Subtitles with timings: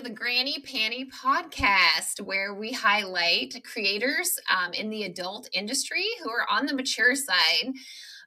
[0.00, 6.46] the Granny Panty podcast, where we highlight creators um, in the adult industry who are
[6.50, 7.72] on the mature side.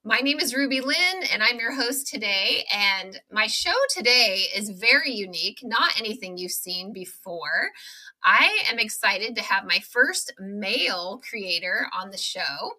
[0.04, 2.66] My name is RubyLynne, and I'm your host today.
[2.74, 7.70] And my show today is very unique, not anything you've seen before.
[8.24, 12.72] I am excited to have my first male creator on the show,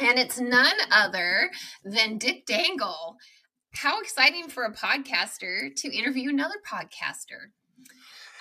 [0.00, 1.50] and it's none other
[1.84, 3.16] than Dick Dangle
[3.74, 7.52] how exciting for a podcaster to interview another podcaster.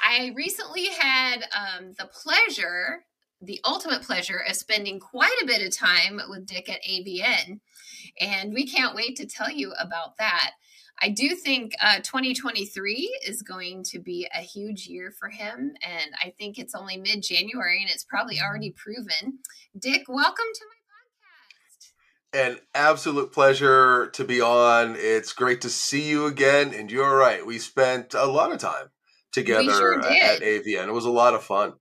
[0.02, 3.06] I recently had um, the pleasure,
[3.40, 7.60] the ultimate pleasure, of spending quite a bit of time with Dick at AVN.
[8.20, 10.52] And we can't wait to tell you about that.
[11.00, 15.74] I do think uh, 2023 is going to be a huge year for him.
[15.82, 19.40] And I think it's only mid January and it's probably already proven.
[19.78, 20.66] Dick, welcome to
[22.34, 22.52] my podcast.
[22.52, 24.96] an absolute pleasure to be on.
[24.98, 26.74] It's great to see you again.
[26.74, 27.46] And you're right.
[27.46, 28.90] We spent a lot of time
[29.32, 30.88] together sure at AVN.
[30.88, 31.74] It was a lot of fun.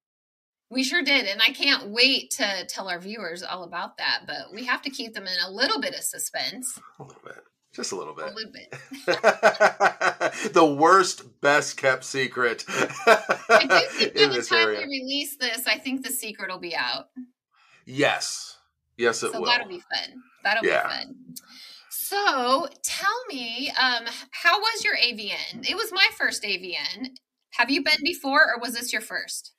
[0.70, 1.27] We sure did.
[1.27, 4.23] And I can't wait to tell our viewers all about that.
[4.27, 6.79] But we have to keep them in a little bit of suspense.
[6.98, 7.42] A little bit.
[7.73, 8.27] Just a little bit.
[8.27, 8.70] A little bit.
[10.53, 12.65] the worst, best kept secret.
[12.69, 14.81] I do think by the time area.
[14.81, 17.07] we release this, I think the secret will be out.
[17.87, 18.59] Yes.
[18.97, 19.47] Yes, it so will.
[19.47, 20.23] That'll be fun.
[20.42, 20.83] That'll yeah.
[20.83, 21.17] be fun.
[21.91, 25.69] So tell me, um, how was your AVN?
[25.69, 27.11] It was my first AVN.
[27.53, 29.53] Have you been before, or was this your first?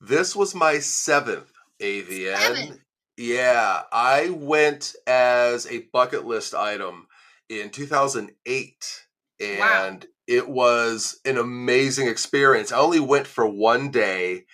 [0.00, 2.36] This was my seventh AVN.
[2.36, 2.80] Seven.
[3.16, 7.06] Yeah, I went as a bucket list item
[7.48, 9.06] in 2008,
[9.40, 9.98] and wow.
[10.26, 12.72] it was an amazing experience.
[12.72, 14.44] I only went for one day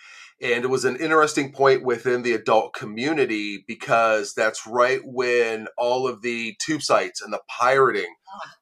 [0.43, 6.05] and it was an interesting point within the adult community because that's right when all
[6.05, 8.13] of the tube sites and the pirating.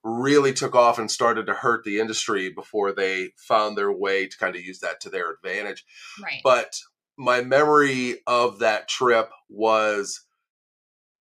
[0.04, 4.38] Really took off and started to hurt the industry before they found their way to
[4.38, 5.86] kind of use that to their advantage.
[6.22, 6.42] Right.
[6.44, 6.76] But
[7.18, 10.26] my memory of that trip was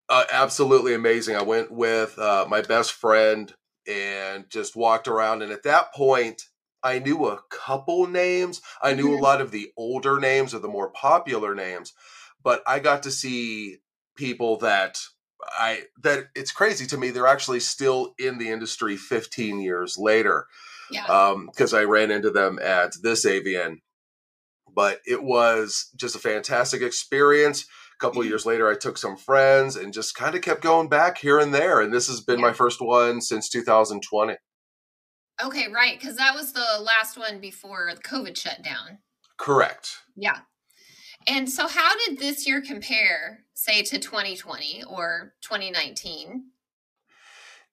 [0.09, 1.37] uh, absolutely amazing.
[1.37, 3.53] I went with uh, my best friend
[3.87, 5.43] and just walked around.
[5.43, 6.43] And at that point,
[6.83, 8.61] I knew a couple names.
[8.83, 9.23] I knew a mm-hmm.
[9.23, 11.93] lot of the older names or the more popular names,
[12.43, 13.79] but I got to see
[14.17, 14.99] people that
[15.59, 20.47] I that it's crazy to me they're actually still in the industry 15 years later.
[20.91, 21.05] Yeah.
[21.07, 23.79] Um because I ran into them at this AVN.
[24.73, 27.63] But it was just a fantastic experience.
[27.63, 27.67] A
[28.05, 28.31] couple mm-hmm.
[28.31, 31.53] years later I took some friends and just kind of kept going back here and
[31.53, 32.47] there and this has been yeah.
[32.47, 34.37] my first one since 2020.
[35.43, 38.99] Okay, right, because that was the last one before the COVID shutdown.
[39.39, 39.97] Correct.
[40.15, 40.41] Yeah.
[41.27, 46.45] And so, how did this year compare, say, to 2020 or 2019?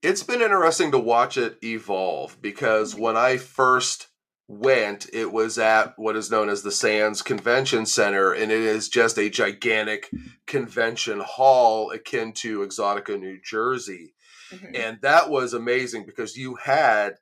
[0.02, 3.04] It's been interesting to watch it evolve because mm-hmm.
[3.04, 4.08] when I first
[4.48, 8.90] went, it was at what is known as the Sands Convention Center, and it is
[8.90, 10.10] just a gigantic
[10.46, 14.14] convention hall akin to Exotica, New Jersey.
[14.52, 14.76] Mm-hmm.
[14.76, 17.16] And that was amazing because you had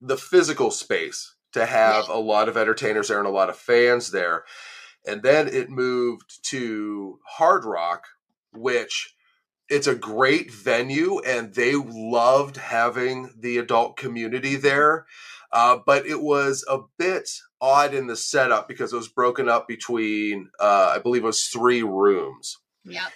[0.00, 4.10] the physical space to have a lot of entertainers there and a lot of fans
[4.10, 4.44] there.
[5.08, 8.04] And then it moved to Hard Rock,
[8.52, 9.14] which
[9.68, 15.06] it's a great venue and they loved having the adult community there.
[15.52, 17.30] Uh, but it was a bit
[17.60, 21.44] odd in the setup because it was broken up between, uh, I believe it was
[21.44, 22.58] three rooms.
[22.84, 23.06] Yeah.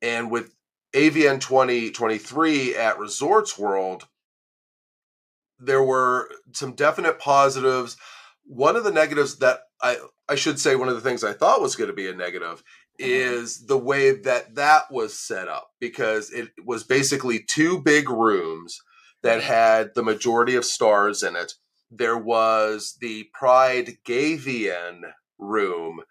[0.00, 0.54] And with
[0.94, 4.08] AVN 2023 at Resorts World,
[5.58, 7.96] there were some definite positives.
[8.44, 9.98] One of the negatives that I
[10.28, 12.62] I should say one of the things I thought was going to be a negative
[13.00, 13.04] mm-hmm.
[13.04, 18.80] is the way that that was set up because it was basically two big rooms
[19.22, 21.54] that had the majority of stars in it.
[21.90, 25.02] There was the Pride GayVN
[25.42, 26.02] room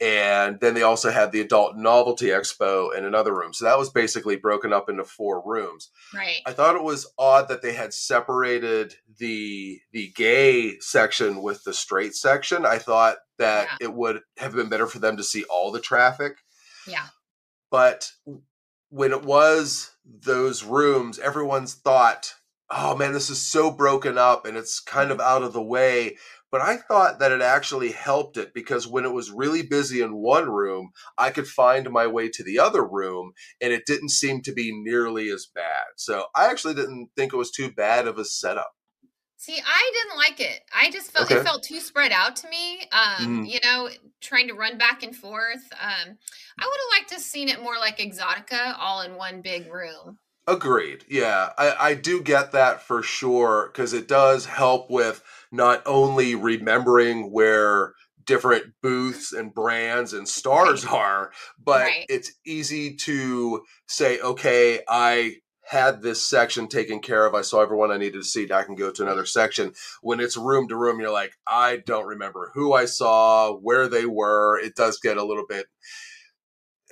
[0.00, 3.52] and then they also had the adult novelty expo in another room.
[3.52, 5.90] So that was basically broken up into four rooms.
[6.14, 6.36] Right.
[6.46, 11.74] I thought it was odd that they had separated the the gay section with the
[11.74, 12.64] straight section.
[12.64, 13.88] I thought that yeah.
[13.88, 16.36] it would have been better for them to see all the traffic.
[16.86, 17.06] Yeah.
[17.70, 18.12] But
[18.90, 22.32] when it was those rooms everyone's thought
[22.70, 26.16] oh man this is so broken up and it's kind of out of the way
[26.50, 30.16] but I thought that it actually helped it because when it was really busy in
[30.16, 34.42] one room, I could find my way to the other room and it didn't seem
[34.42, 35.84] to be nearly as bad.
[35.96, 38.72] So I actually didn't think it was too bad of a setup.
[39.40, 40.62] See, I didn't like it.
[40.74, 41.40] I just felt okay.
[41.40, 42.80] it felt too spread out to me.
[42.90, 43.48] Um, mm.
[43.48, 43.88] you know,
[44.20, 45.62] trying to run back and forth.
[45.80, 46.18] Um,
[46.58, 49.72] I would have liked to have seen it more like Exotica, all in one big
[49.72, 50.18] room.
[50.48, 51.04] Agreed.
[51.08, 56.34] Yeah, I, I do get that for sure because it does help with not only
[56.34, 60.94] remembering where different booths and brands and stars right.
[60.94, 62.06] are, but right.
[62.08, 65.36] it's easy to say, okay, I
[65.68, 67.34] had this section taken care of.
[67.34, 68.50] I saw everyone I needed to see.
[68.50, 69.72] I can go to another section.
[70.02, 74.06] When it's room to room, you're like, I don't remember who I saw, where they
[74.06, 74.58] were.
[74.58, 75.66] It does get a little bit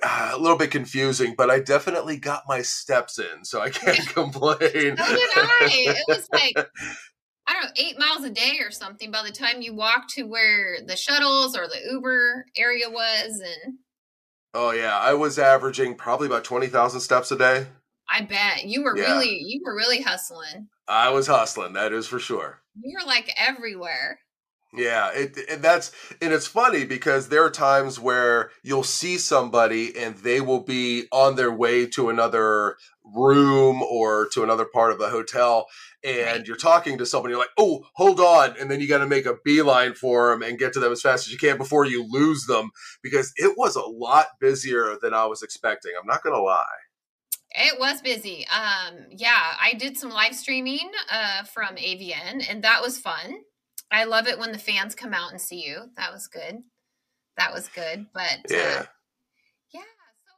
[0.03, 4.07] uh, a little bit confusing, but I definitely got my steps in, so I can't
[4.09, 4.59] complain.
[5.07, 5.69] So did I.
[5.71, 6.69] It was like
[7.59, 10.77] don't know, eight miles a day or something by the time you walked to where
[10.85, 13.77] the shuttles or the Uber area was and
[14.53, 17.67] Oh yeah, I was averaging probably about twenty thousand steps a day.
[18.09, 18.65] I bet.
[18.65, 19.03] You were yeah.
[19.03, 20.69] really you were really hustling.
[20.87, 22.61] I was hustling, that is for sure.
[22.81, 24.19] You were like everywhere.
[24.77, 25.91] Yeah, it, and that's
[26.21, 31.07] and it's funny because there are times where you'll see somebody and they will be
[31.11, 32.77] on their way to another
[33.15, 35.67] room or to another part of the hotel
[36.03, 39.07] and you're talking to somebody you're like oh hold on and then you got to
[39.07, 41.85] make a beeline for them and get to them as fast as you can before
[41.85, 42.69] you lose them
[43.01, 46.63] because it was a lot busier than i was expecting i'm not gonna lie.
[47.51, 52.81] It was busy um yeah i did some live streaming uh from avn and that
[52.81, 53.37] was fun
[53.91, 55.89] I love it when the fans come out and see you.
[55.95, 56.63] That was good.
[57.37, 58.07] That was good.
[58.13, 58.85] But yeah, uh,
[59.73, 59.81] yeah.
[60.25, 60.33] So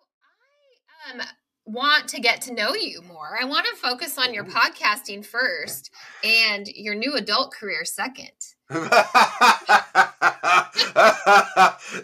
[1.08, 1.22] I um
[1.66, 3.38] want to get to know you more.
[3.40, 5.92] I want to focus on your podcasting first
[6.24, 8.32] and your new adult career second.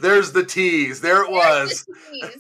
[0.02, 1.02] There's the tease.
[1.02, 1.86] There it was.
[2.12, 2.32] The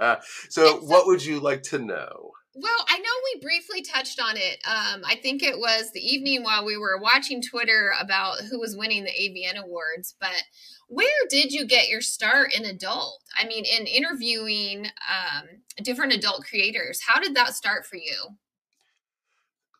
[0.00, 0.18] so,
[0.48, 2.32] so, what would you like to know?
[2.58, 3.04] Well, I know
[3.34, 4.62] we briefly touched on it.
[4.66, 8.74] Um, I think it was the evening while we were watching Twitter about who was
[8.74, 10.14] winning the AVN awards.
[10.18, 10.42] But
[10.88, 13.20] where did you get your start in adult?
[13.36, 15.48] I mean, in interviewing um,
[15.82, 18.38] different adult creators, how did that start for you?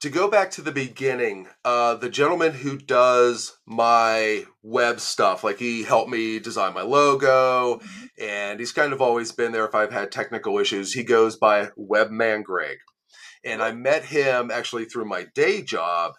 [0.01, 5.59] To go back to the beginning, uh, the gentleman who does my web stuff, like
[5.59, 8.07] he helped me design my logo, mm-hmm.
[8.21, 10.93] and he's kind of always been there if I've had technical issues.
[10.93, 12.77] He goes by Webman Greg.
[13.43, 16.13] And I met him actually through my day job.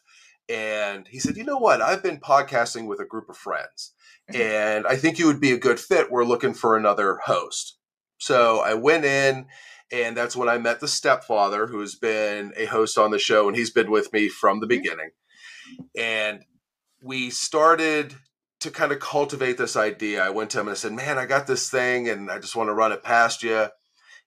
[0.49, 1.81] And he said, You know what?
[1.81, 3.93] I've been podcasting with a group of friends,
[4.31, 4.41] mm-hmm.
[4.41, 6.09] and I think you would be a good fit.
[6.09, 7.77] We're looking for another host.
[8.17, 9.45] So I went in
[9.91, 13.55] and that's when I met the stepfather, who's been a host on the show, and
[13.55, 14.81] he's been with me from the mm-hmm.
[14.81, 15.09] beginning.
[15.97, 16.43] And
[17.01, 18.15] we started
[18.59, 20.23] to kind of cultivate this idea.
[20.23, 22.55] I went to him and I said, Man, I got this thing and I just
[22.55, 23.67] want to run it past you.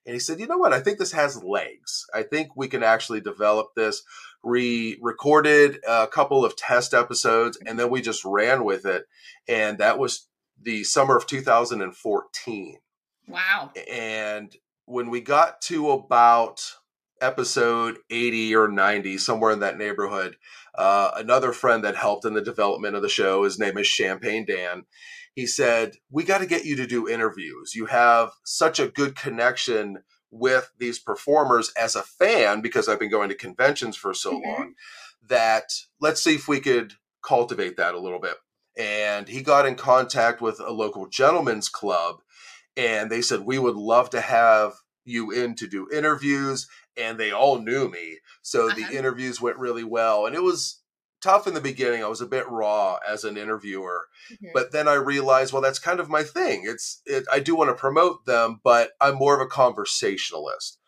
[0.05, 0.73] And he said, You know what?
[0.73, 2.05] I think this has legs.
[2.13, 4.03] I think we can actually develop this.
[4.43, 9.05] We recorded a couple of test episodes and then we just ran with it.
[9.47, 10.27] And that was
[10.61, 12.77] the summer of 2014.
[13.27, 13.71] Wow.
[13.89, 14.55] And
[14.91, 16.61] when we got to about
[17.21, 20.35] episode 80 or 90, somewhere in that neighborhood,
[20.75, 24.45] uh, another friend that helped in the development of the show, his name is Champagne
[24.45, 24.83] Dan,
[25.33, 27.73] he said, We got to get you to do interviews.
[27.73, 33.09] You have such a good connection with these performers as a fan, because I've been
[33.09, 34.49] going to conventions for so mm-hmm.
[34.49, 34.73] long,
[35.27, 35.71] that
[36.01, 36.93] let's see if we could
[37.23, 38.35] cultivate that a little bit.
[38.77, 42.21] And he got in contact with a local gentleman's club
[42.77, 44.73] and they said we would love to have
[45.05, 46.67] you in to do interviews
[46.97, 48.75] and they all knew me so uh-huh.
[48.75, 50.81] the interviews went really well and it was
[51.21, 54.47] tough in the beginning i was a bit raw as an interviewer mm-hmm.
[54.53, 57.69] but then i realized well that's kind of my thing it's it, i do want
[57.69, 60.79] to promote them but i'm more of a conversationalist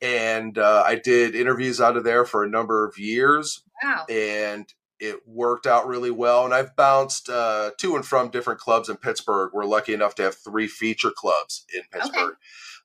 [0.00, 4.04] and uh, i did interviews out of there for a number of years wow.
[4.08, 6.44] and it worked out really well.
[6.44, 9.50] And I've bounced uh, to and from different clubs in Pittsburgh.
[9.52, 12.36] We're lucky enough to have three feature clubs in Pittsburgh.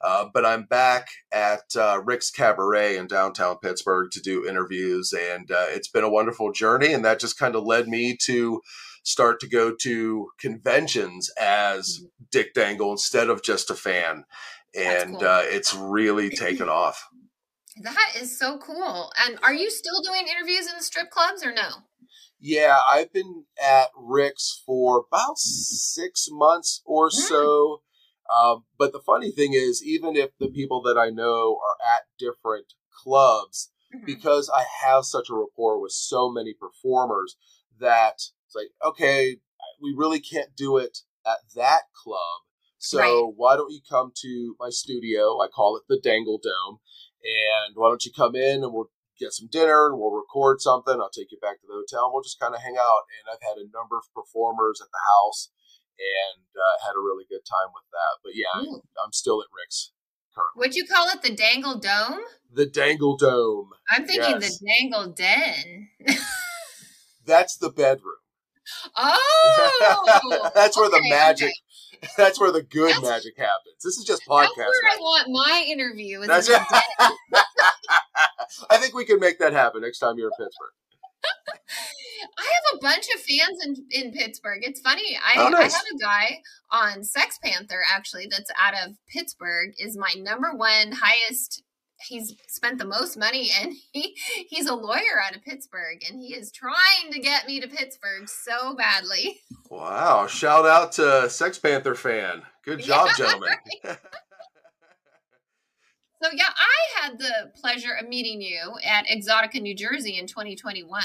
[0.04, 5.52] Uh, but I'm back at uh, Rick's Cabaret in downtown Pittsburgh to do interviews, and
[5.52, 6.94] uh, it's been a wonderful journey.
[6.94, 8.62] And that just kind of led me to
[9.04, 12.06] start to go to conventions as mm-hmm.
[12.32, 14.24] Dick Dangle instead of just a fan,
[14.76, 15.28] and cool.
[15.28, 17.08] Uh, it's really taken off.
[17.84, 19.12] That is so cool.
[19.26, 21.70] And are you still doing interviews in the strip clubs or no?
[22.40, 27.14] Yeah, I've been at Rick's for about six months or mm.
[27.14, 27.82] so.
[28.32, 32.04] Um, but the funny thing is, even if the people that I know are at
[32.18, 32.74] different
[33.04, 34.06] clubs, mm-hmm.
[34.06, 37.38] because I have such a rapport with so many performers,
[37.80, 39.38] that it's like, okay,
[39.82, 42.42] we really can't do it at that club.
[42.78, 43.34] So right.
[43.36, 45.40] why don't you come to my studio?
[45.40, 46.80] I call it the Dangle Dome.
[47.22, 50.98] And why don't you come in and we'll get some dinner and we'll record something.
[50.98, 53.06] I'll take you back to the hotel and we'll just kind of hang out.
[53.22, 55.52] And I've had a number of performers at the house
[56.02, 58.14] and uh, had a really good time with that.
[58.24, 59.92] But yeah, I'm, I'm, still at Rick's.
[60.56, 62.20] Would you call it the Dangle Dome?
[62.52, 63.70] The Dangle Dome.
[63.90, 64.60] I'm thinking Yes.
[64.60, 65.90] the Dangle Den.
[67.26, 68.16] That's the bedroom.
[68.96, 71.52] Oh, that's where the okay, magic.
[72.18, 73.84] That's where the good That's- magic happens.
[73.84, 74.58] This is just That's podcast.
[74.58, 76.22] where I want my interview.
[76.22, 77.44] Is That's in the.
[78.70, 80.72] I think we can make that happen next time you're in Pittsburgh.
[82.38, 84.60] I have a bunch of fans in, in Pittsburgh.
[84.64, 85.18] It's funny.
[85.24, 85.74] I, Oh, nice.
[85.74, 89.74] I have a guy on Sex Panther actually that's out of Pittsburgh.
[89.78, 91.64] Is my number one highest.
[92.08, 94.16] He's spent the most money, and he
[94.50, 98.28] he's a lawyer out of Pittsburgh, and he is trying to get me to Pittsburgh
[98.28, 99.40] so badly.
[99.70, 100.26] Wow!
[100.28, 102.42] Shout out to Sex Panther fan.
[102.66, 103.50] Good job, Yeah, gentlemen.
[106.22, 111.02] So yeah, I had the pleasure of meeting you at Exotica, New Jersey in 2021.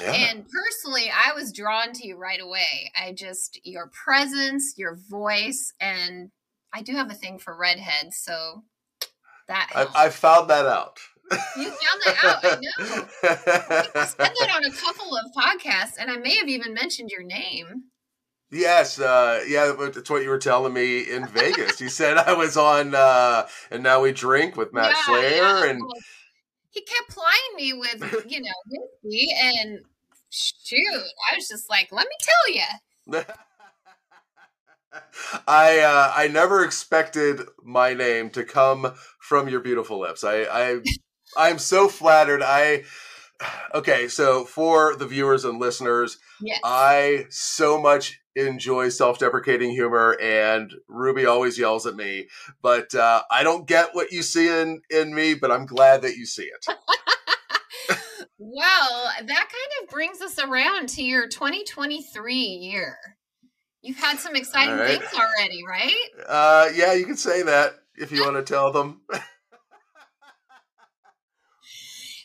[0.00, 0.12] yeah.
[0.12, 2.92] And personally, I was drawn to you right away.
[2.96, 6.30] I just your presence, your voice, and
[6.72, 8.62] I do have a thing for redheads, so
[9.48, 10.06] that I.
[10.06, 10.98] I found that out.
[11.56, 12.44] you found that out.
[12.44, 13.04] I know.
[14.00, 17.24] I said that on a couple of podcasts, and I may have even mentioned your
[17.24, 17.84] name.
[18.50, 21.80] Yes, uh, yeah, that's what you were telling me in Vegas.
[21.80, 25.64] You said I was on, uh, and now we drink with Matt Yeah, Slayer, yeah.
[25.64, 25.82] and
[26.70, 29.80] he kept plying me with, you know, whiskey, and
[30.30, 33.24] shoot, I was just like, let me tell you.
[35.46, 40.24] I uh, I never expected my name to come from your beautiful lips.
[40.24, 40.80] I I
[41.36, 42.42] I'm so flattered.
[42.42, 42.84] I
[43.74, 44.08] okay.
[44.08, 46.60] So for the viewers and listeners, Yes.
[46.64, 52.28] I so much enjoy self-deprecating humor, and Ruby always yells at me.
[52.62, 56.16] But uh, I don't get what you see in in me, but I'm glad that
[56.16, 56.66] you see it.
[58.38, 62.96] Well, that kind of brings us around to your 2023 year.
[63.80, 64.98] You've had some exciting right.
[64.98, 65.94] things already, right?
[66.26, 69.00] Uh, yeah, you can say that if you want to tell them.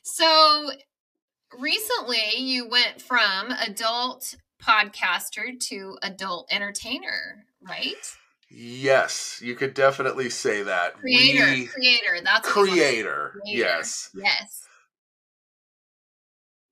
[0.04, 0.72] So,
[1.58, 7.94] recently you went from adult podcaster to adult entertainer, right?
[8.54, 10.94] yes, you could definitely say that.
[10.96, 12.20] Creator, We- creator.
[12.24, 13.32] That's what we want to- creator.
[13.42, 13.60] Creator.
[13.60, 14.10] Yes.
[14.14, 14.64] Yes.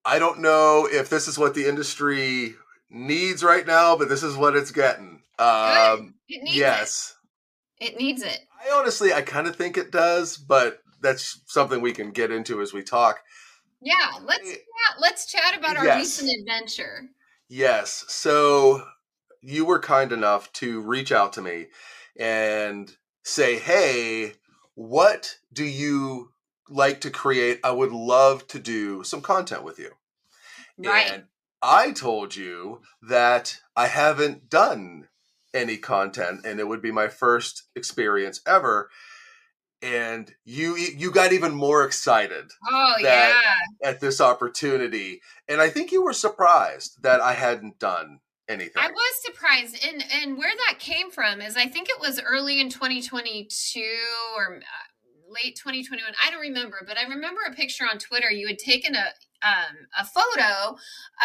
[0.06, 2.56] I don't know if this is what the industry
[2.90, 5.24] needs right now, but this is what it's getting.
[5.38, 7.16] Um, It yes.
[7.80, 7.94] it.
[7.94, 8.40] It needs it.
[8.62, 12.62] I honestly, I kind of think it does, but that's something we can get into
[12.62, 13.20] as we talk.
[13.82, 14.20] Yeah.
[14.22, 15.98] Let's Eh, yeah, let's chat about our Yes.
[16.22, 17.04] recent adventure.
[17.50, 18.06] Yes.
[18.08, 18.86] So
[19.42, 21.68] you were kind enough to reach out to me
[22.18, 24.34] and say, hey,
[24.76, 26.32] what do you
[26.70, 27.60] like to create?
[27.64, 29.92] I would love to do some content with you.
[30.78, 31.12] Right.
[31.12, 31.24] And
[31.62, 35.08] I told you that I haven't done
[35.54, 38.90] any content and it would be my first experience ever.
[39.82, 43.42] And you you got even more excited oh that-
[43.82, 43.90] yeah.
[43.90, 45.22] at this opportunity.
[45.48, 48.20] And I think you were surprised that I hadn't done
[48.50, 48.82] anything.
[48.82, 52.60] I was surprised, and and where that came from is I think it was early
[52.60, 53.80] in 2022
[54.36, 54.60] or uh,
[55.30, 56.14] late 2021.
[56.26, 58.32] I don't remember, but I remember a picture on Twitter.
[58.32, 59.06] You had taken a
[59.42, 60.76] um, a photo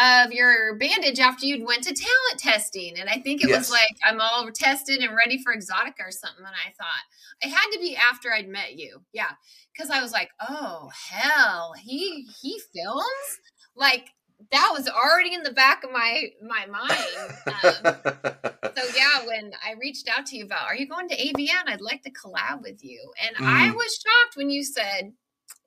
[0.01, 3.57] of your bandage after you'd went to talent testing, and I think it Yes.
[3.57, 6.45] was like I'm all tested and ready for Exotica or something.
[6.45, 7.03] And I thought
[7.41, 9.31] it had to be after I'd met you, yeah,
[9.73, 13.39] because I was like, oh hell, he he films
[13.75, 14.07] like
[14.51, 17.85] that was already in the back of my my mind.
[17.85, 17.95] Um,
[18.75, 21.67] so yeah, when I reached out to you about, are you going to AVN?
[21.67, 23.75] I'd like to collab with you, and I Mm.
[23.75, 25.13] was shocked when you said,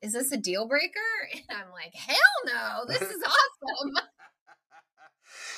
[0.01, 0.99] "Is this a deal breaker?"
[1.49, 2.85] And I'm like, "Hell no!
[2.87, 3.95] This is awesome."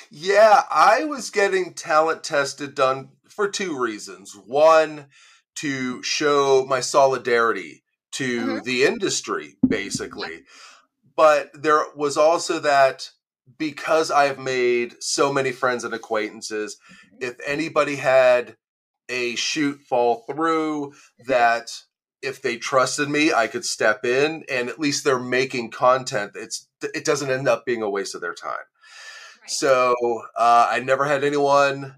[0.10, 4.34] yeah, I was getting talent tested done for two reasons.
[4.36, 5.08] One,
[5.56, 8.64] to show my solidarity to Mhm.
[8.64, 10.44] the industry, basically.
[11.16, 13.10] But there was also that
[13.58, 16.78] because I have made so many friends and acquaintances,
[17.20, 18.56] if anybody had
[19.10, 20.94] a shoot fall through,
[21.28, 21.72] that
[22.22, 26.34] if they trusted me, I could step in and at least they're making content.
[26.36, 28.54] It's it doesn't end up being a waste of their time.
[29.42, 29.50] Right.
[29.50, 29.96] So
[30.38, 31.96] uh, I never had anyone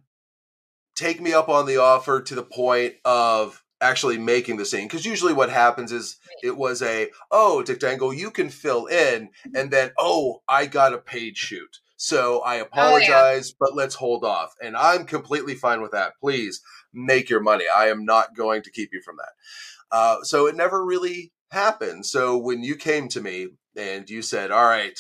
[0.96, 4.88] take me up on the offer to the point of actually making the scene.
[4.88, 9.30] Because usually what happens is it was a, oh, Dick Dangle, you can fill in.
[9.54, 11.80] And then, oh, I got a paid shoot.
[11.98, 14.54] So I apologize, but let's hold off.
[14.62, 16.14] And I'm completely fine with that.
[16.20, 16.62] Please
[16.94, 17.66] make your money.
[17.74, 19.96] I am not going to keep you from that.
[19.96, 22.06] Uh, so it never really happened.
[22.06, 24.98] So when you came to me and you said, all right,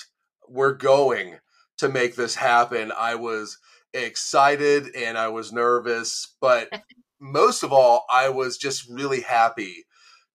[0.47, 1.37] we're going
[1.79, 3.57] to make this happen, I was
[3.93, 6.69] excited and I was nervous, but
[7.23, 9.85] most of all, I was just really happy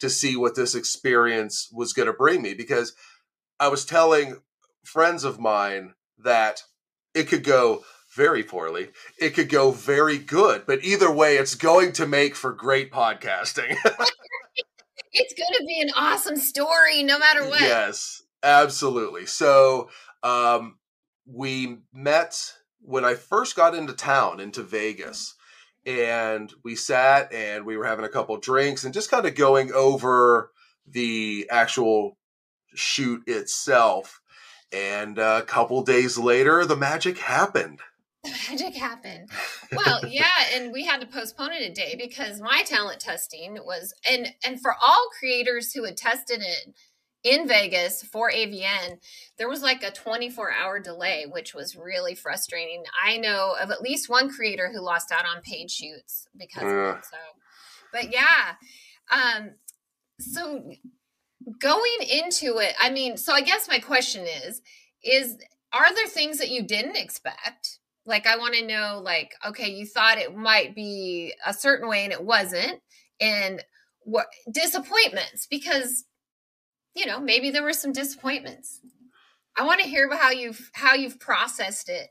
[0.01, 2.95] to see what this experience was going to bring me because
[3.61, 4.39] I was telling
[4.85, 6.63] friends of mine that
[7.15, 7.85] it could go
[8.17, 8.89] very poorly.
[9.19, 13.77] It could go very good, but either way, it's going to make for great podcasting.
[15.13, 17.61] it's going to be an awesome story no matter what.
[17.61, 19.27] Yes, absolutely.
[19.27, 19.91] So,
[20.23, 20.79] um,
[21.27, 25.35] we met when I first got into town, into Vegas,
[25.89, 29.73] and we sat and we were having a couple drinks and just kind of going
[29.73, 30.51] over
[30.87, 32.19] the actual
[32.75, 34.21] shoot itself.
[34.71, 37.81] And uh, a couple days later, the magic happened.
[38.25, 39.31] The magic happened.
[39.73, 43.95] Well, yeah, and we had to postpone it a day because my talent testing was
[44.11, 46.75] and and for all creators who had tested it
[47.25, 48.99] in Vegas for AVN,
[49.39, 52.85] there was like a 24 hour delay, which was really frustrating.
[53.05, 56.77] I know of at least one creator who lost out on paid shoots because uh.
[56.77, 57.05] of it.
[57.05, 57.17] So,
[57.93, 58.55] but yeah.
[59.11, 59.51] Um,
[60.21, 60.71] so
[61.59, 64.61] going into it, I mean, so I guess my question is,
[65.03, 65.37] is
[65.73, 67.79] are there things that you didn't expect?
[68.07, 72.05] Like, I want to know, like, okay, you thought it might be a certain way
[72.05, 72.81] and it wasn't.
[73.21, 73.63] And
[74.01, 76.05] what disappointments because
[76.99, 78.81] you know, maybe there were some disappointments.
[79.57, 82.09] I want to hear about how you've how you've processed it.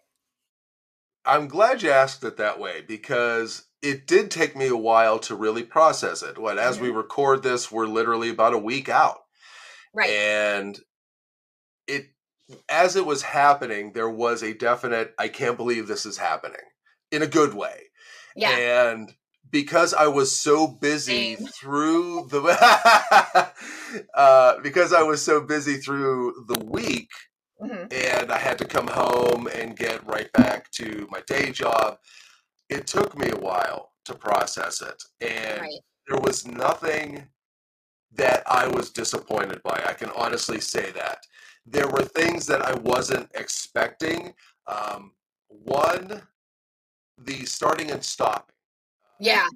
[1.25, 5.36] I'm glad you asked it that way because it did take me a while to
[5.36, 6.38] really process it.
[6.38, 6.86] What as mm-hmm.
[6.86, 9.20] we record this, we're literally about a week out.
[9.94, 10.10] Right.
[10.10, 10.79] And
[11.86, 12.08] it
[12.70, 16.58] as it was happening, there was a definite I can't believe this is happening
[17.12, 17.84] in a good way.
[18.38, 18.51] Yeah.
[18.51, 19.13] And
[19.51, 21.47] because I was so busy Same.
[21.47, 22.41] through the
[24.13, 27.09] uh, because I was so busy through the week
[27.61, 27.85] mm-hmm.
[27.91, 31.97] and I had to come home and get right back to my day job.
[32.69, 35.79] It took me a while to process it, and right.
[36.07, 37.23] there was nothing
[38.13, 39.83] that I was disappointed by.
[39.86, 41.19] I can honestly say that
[41.65, 44.33] there were things that I wasn't expecting.
[44.67, 45.12] Um,
[45.49, 46.21] one,
[47.17, 48.57] the starting and stopping
[49.19, 49.47] yeah.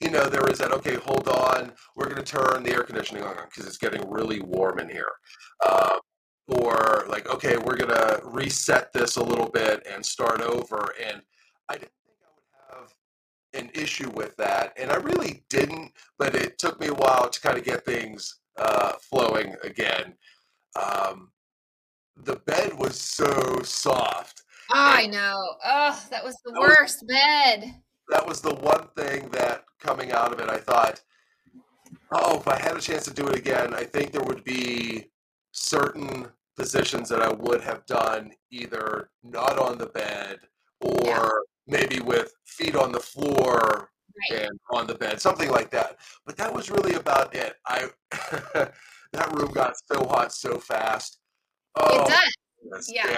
[0.00, 3.22] You know, there was that, okay, hold on, we're going to turn the air conditioning
[3.22, 5.10] on because it's getting really warm in here.
[5.66, 5.98] Uh,
[6.48, 10.94] or like, okay, we're going to reset this a little bit and start over.
[11.04, 11.20] And
[11.68, 12.94] I didn't think I would have
[13.54, 14.72] an issue with that.
[14.76, 18.40] And I really didn't, but it took me a while to kind of get things
[18.58, 20.14] uh, flowing again.
[20.80, 21.30] Um,
[22.16, 24.42] the bed was so soft.
[24.72, 25.54] Oh, I know.
[25.64, 27.74] Oh, that was the worst was, bed
[28.10, 31.00] that was the one thing that coming out of it, I thought,
[32.12, 35.10] oh, if I had a chance to do it again, I think there would be
[35.52, 40.40] certain positions that I would have done either not on the bed
[40.80, 41.28] or yeah.
[41.66, 43.90] maybe with feet on the floor
[44.30, 44.42] right.
[44.42, 45.96] and on the bed, something like that.
[46.26, 47.54] But that was really about it.
[47.66, 47.88] I
[49.12, 51.18] that room got so hot so fast.
[51.76, 52.08] Oh, it
[52.70, 52.90] does.
[52.92, 53.08] Yeah.
[53.08, 53.16] yeah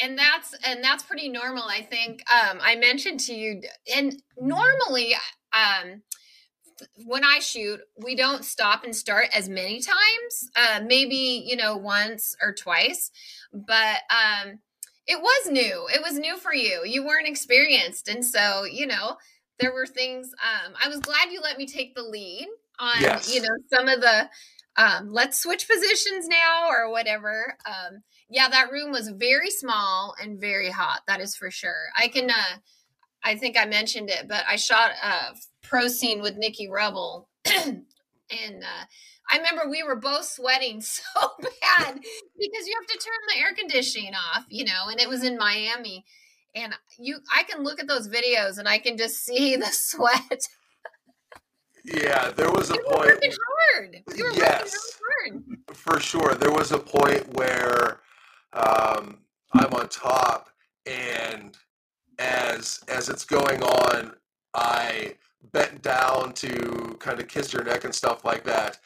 [0.00, 3.60] and that's and that's pretty normal i think um i mentioned to you
[3.94, 5.14] and normally
[5.52, 6.02] um
[7.06, 11.76] when i shoot we don't stop and start as many times uh maybe you know
[11.76, 13.10] once or twice
[13.52, 14.58] but um
[15.06, 19.16] it was new it was new for you you weren't experienced and so you know
[19.58, 22.46] there were things um i was glad you let me take the lead
[22.78, 23.34] on yes.
[23.34, 24.28] you know some of the
[24.76, 30.40] um let's switch positions now or whatever um yeah, that room was very small and
[30.40, 31.02] very hot.
[31.06, 31.86] That is for sure.
[31.96, 32.58] I can, uh,
[33.22, 37.28] I think I mentioned it, but I shot a pro scene with Nikki Rebel.
[37.46, 37.84] and
[38.30, 38.84] uh,
[39.30, 43.54] I remember we were both sweating so bad because you have to turn the air
[43.54, 46.04] conditioning off, you know, and it was in Miami.
[46.54, 50.48] And you, I can look at those videos and I can just see the sweat.
[51.86, 53.06] Yeah, there was a you point.
[53.06, 53.32] Working
[53.74, 54.02] hard.
[54.16, 55.76] You were yes, really hard.
[55.76, 56.34] for sure.
[56.34, 58.00] There was a point where
[58.52, 59.18] um,
[59.52, 60.50] I'm on top,
[60.84, 61.56] and
[62.18, 64.14] as as it's going on,
[64.54, 65.14] I
[65.52, 68.78] bent down to kind of kiss your neck and stuff like that.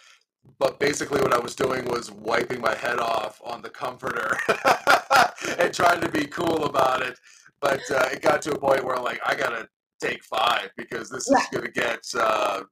[0.59, 4.37] But basically, what I was doing was wiping my head off on the comforter
[5.59, 7.19] and trying to be cool about it.
[7.61, 9.69] But uh, it got to a point where I'm like, I gotta
[10.03, 12.63] take five because this is gonna get uh,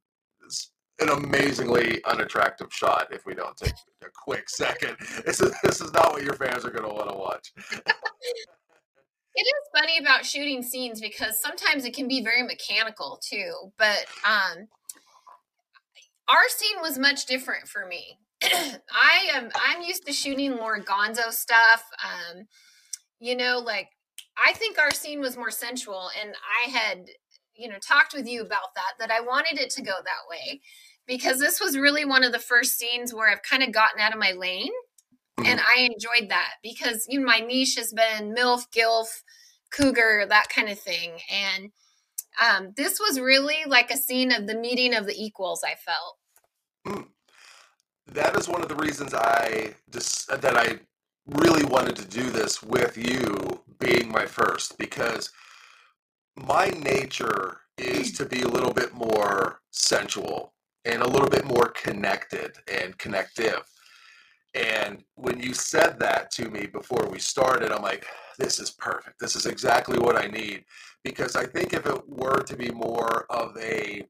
[1.00, 4.96] an amazingly unattractive shot if we don't take a quick second.
[5.24, 7.52] This is this is not what your fans are going to want to watch.
[9.34, 13.52] it is funny about shooting scenes because sometimes it can be very mechanical too.
[13.78, 14.68] But um,
[16.28, 18.18] our scene was much different for me.
[18.42, 21.84] I am I'm used to shooting more gonzo stuff.
[22.04, 22.46] Um,
[23.20, 23.88] you know, like
[24.36, 26.34] I think our scene was more sensual, and
[26.66, 27.06] I had
[27.58, 30.60] you know talked with you about that that I wanted it to go that way
[31.06, 34.12] because this was really one of the first scenes where I've kind of gotten out
[34.12, 34.72] of my lane.
[35.38, 35.46] Mm-hmm.
[35.46, 39.22] And I enjoyed that because you know my niche has been MILF, GILF,
[39.72, 41.18] cougar, that kind of thing.
[41.30, 41.70] And
[42.40, 46.16] um, this was really like a scene of the meeting of the equals, I felt.
[46.86, 47.08] Mm.
[48.12, 50.78] That is one of the reasons I just that I
[51.26, 55.30] really wanted to do this with you being my first because
[56.46, 61.68] my nature is to be a little bit more sensual and a little bit more
[61.68, 63.62] connected and connective.
[64.54, 68.06] And when you said that to me before we started, I'm like,
[68.38, 69.20] this is perfect.
[69.20, 70.64] This is exactly what I need.
[71.04, 74.06] Because I think if it were to be more of a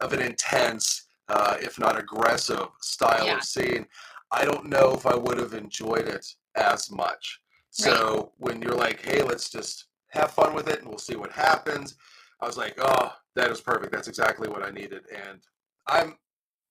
[0.00, 3.36] of an intense, uh, if not aggressive style yeah.
[3.36, 3.84] of scene,
[4.30, 7.40] I don't know if I would have enjoyed it as much.
[7.70, 8.28] So right.
[8.38, 11.96] when you're like, hey, let's just have fun with it and we'll see what happens,
[12.40, 13.92] I was like, oh, that is perfect.
[13.92, 15.02] That's exactly what I needed.
[15.12, 15.40] And
[15.86, 16.16] I'm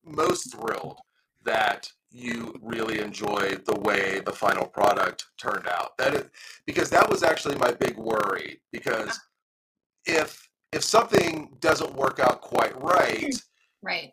[0.06, 1.00] most thrilled
[1.44, 5.98] that you really enjoyed the way the final product turned out.
[5.98, 6.26] That is
[6.66, 8.62] because that was actually my big worry.
[8.72, 9.22] Because ah.
[10.06, 13.88] if if something doesn't work out quite right, hmm.
[13.88, 14.12] right,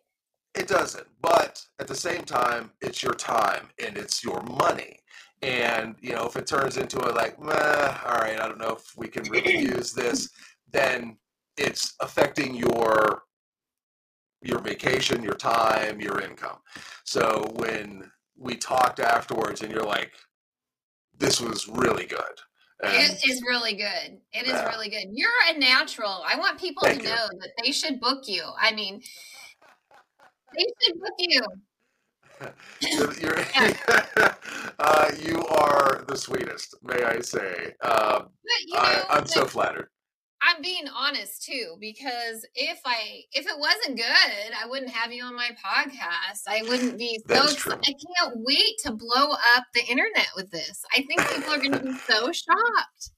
[0.54, 1.06] it doesn't.
[1.20, 5.00] But at the same time, it's your time and it's your money.
[5.44, 8.96] And you know, if it turns into a like, all right, I don't know if
[8.96, 10.30] we can really use this,
[10.72, 11.18] then
[11.58, 13.24] it's affecting your
[14.40, 16.58] your vacation, your time, your income.
[17.04, 20.12] So when we talked afterwards and you're like,
[21.18, 22.20] this was really good.
[22.82, 24.18] And it is really good.
[24.32, 24.68] It yeah.
[24.68, 25.06] is really good.
[25.12, 26.22] You're a natural.
[26.26, 27.14] I want people Thank to you.
[27.14, 28.42] know that they should book you.
[28.58, 29.02] I mean,
[30.56, 31.42] they should book you.
[34.76, 37.74] Uh, you are the sweetest, may I say.
[37.82, 38.28] Um,
[38.66, 39.88] you know, I, am so flattered.
[40.42, 45.24] I'm being honest too, because if I if it wasn't good, I wouldn't have you
[45.24, 46.42] on my podcast.
[46.48, 50.84] I wouldn't be so I can't wait to blow up the internet with this.
[50.94, 53.10] I think people are gonna be so shocked.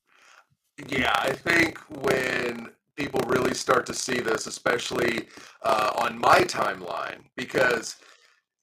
[0.89, 5.27] Yeah, I think when people really start to see this, especially
[5.63, 7.97] uh, on my timeline, because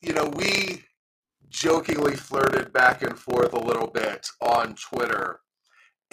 [0.04, 0.84] you know, we
[1.50, 5.40] jokingly flirted back and forth a little bit on Twitter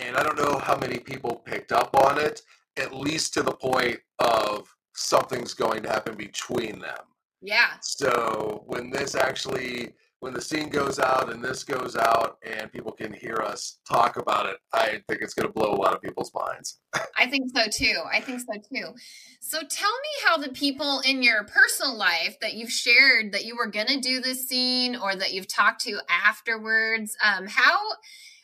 [0.00, 2.40] and I don't know how many people picked up on it,
[2.76, 7.04] at least to the point of something's going to happen between them.
[7.42, 7.72] Yeah.
[7.82, 12.92] So when this actually, when the scene goes out and this goes out and people
[12.92, 16.02] can hear us talk about it, I think it's going to blow a lot of
[16.02, 16.78] people's minds.
[17.18, 18.02] I think so too.
[18.12, 18.94] I think so too.
[19.40, 23.56] So tell me how the people in your personal life that you've shared that you
[23.56, 27.78] were going to do this scene or that you've talked to afterwards, um, how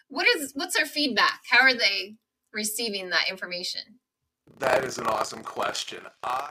[0.09, 1.41] what is what's their feedback?
[1.51, 2.15] How are they
[2.55, 3.83] receiving that information?
[4.59, 6.01] That is an awesome question.
[6.23, 6.51] I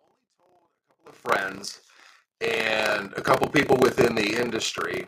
[0.00, 1.80] only told a couple of friends
[2.40, 5.06] and a couple people within the industry,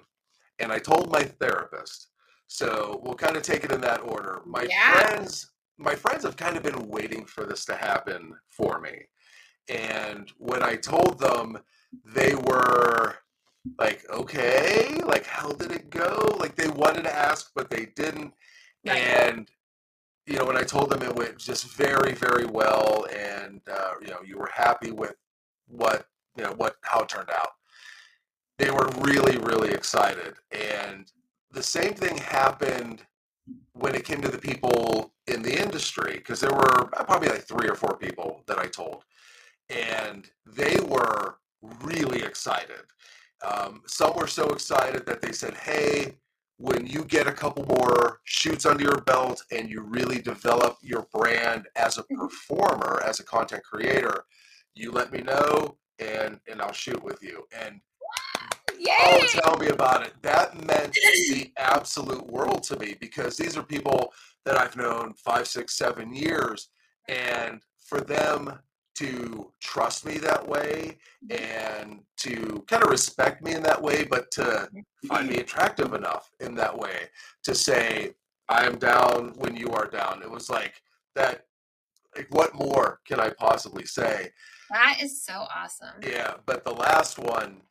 [0.59, 2.09] and I told my therapist.
[2.47, 4.43] So we'll kind of take it in that order.
[4.45, 4.93] My yeah.
[4.93, 9.07] friends, my friends have kind of been waiting for this to happen for me.
[9.69, 11.59] And when I told them,
[12.05, 13.17] they were
[13.79, 16.37] like, okay, like how did it go?
[16.39, 18.33] Like they wanted to ask, but they didn't.
[18.85, 18.99] Right.
[18.99, 19.49] And
[20.27, 24.09] you know, when I told them it went just very, very well, and uh, you
[24.09, 25.15] know, you were happy with
[25.67, 27.51] what you know what how it turned out,
[28.59, 30.35] they were really, really excited.
[30.51, 31.11] And
[31.51, 33.03] the same thing happened
[33.73, 37.69] when it came to the people in the industry, because there were probably like three
[37.69, 39.05] or four people that I told,
[39.69, 41.37] and they were
[41.83, 42.85] really excited.
[43.43, 46.17] Um, some were so excited that they said, hey,
[46.59, 51.07] when you get a couple more shoots under your belt and you really develop your
[51.13, 52.21] brand as a mm-hmm.
[52.21, 54.25] performer, as a content creator,
[54.75, 57.47] you let me know and and I'll shoot with you.
[57.59, 57.81] And
[58.79, 58.95] Yay!
[59.05, 60.15] oh, tell me about it.
[60.23, 64.13] That meant the absolute world to me because these are people
[64.45, 66.69] that I've known five, six, seven years,
[67.09, 68.59] and for them
[68.97, 71.83] to trust me that way mm-hmm.
[71.83, 74.69] and to kind of respect me in that way, but to
[75.09, 77.09] find me attractive enough in that way
[77.43, 78.13] to say,
[78.49, 80.23] I am down when you are down.
[80.23, 80.75] It was like
[81.15, 81.45] that.
[82.17, 84.31] Like, what more can I possibly say?
[84.71, 85.95] That is so awesome.
[86.03, 87.63] Yeah, but the last one,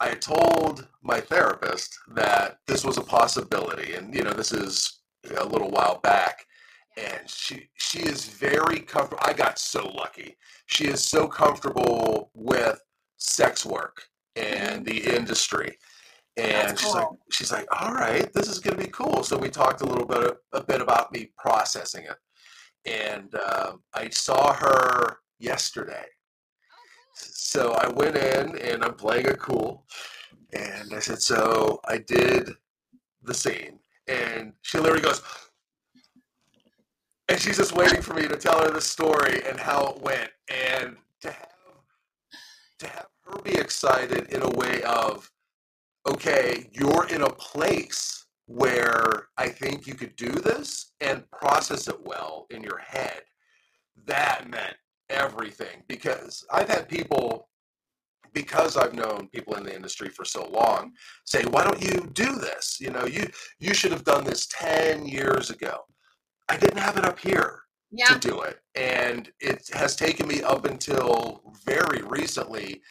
[0.00, 5.00] I told my therapist that this was a possibility, and you know, this is
[5.36, 6.46] a little while back
[6.98, 9.22] and she she is very comfortable.
[9.24, 10.36] I got so lucky.
[10.66, 12.80] She is so comfortable with
[13.16, 14.02] sex work
[14.36, 15.76] and the industry.
[16.36, 17.00] And That's she's cool.
[17.00, 19.24] like, she's like, all right, this is going to be cool.
[19.24, 22.16] So we talked a little bit, a bit about me processing it,
[22.88, 26.04] and um, I saw her yesterday.
[26.04, 26.76] Oh,
[27.14, 29.84] so I went in and I'm playing it cool.
[30.52, 32.50] And I said, So I did
[33.22, 33.78] the scene.
[34.06, 35.22] And she literally goes,
[37.28, 40.30] and she's just waiting for me to tell her the story and how it went.
[40.48, 41.48] And to have
[42.78, 45.30] to have her be excited in a way of,
[46.08, 52.00] okay, you're in a place where I think you could do this and process it
[52.06, 53.22] well in your head.
[54.06, 54.76] That meant
[55.10, 57.48] everything because I've had people
[58.34, 60.92] because I've known people in the industry for so long
[61.24, 62.78] say, "Why don't you do this?
[62.80, 65.84] You know, you you should have done this 10 years ago."
[66.48, 68.14] I didn't have it up here Yeah.
[68.14, 68.60] to do it.
[68.74, 72.82] And it has taken me up until very recently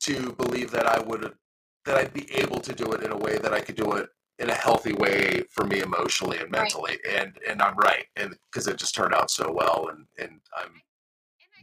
[0.00, 1.36] to believe that I would
[1.84, 4.08] that I'd be able to do it in a way that I could do it
[4.38, 6.62] in a healthy way for me emotionally and Right.
[6.62, 6.98] mentally.
[7.08, 8.06] And and I'm right.
[8.16, 10.80] And because it just turned out so well and and I'm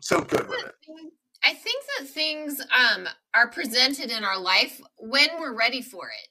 [0.01, 0.75] so good with it.
[1.43, 6.27] I think that things um, are presented in our life when we're ready for it.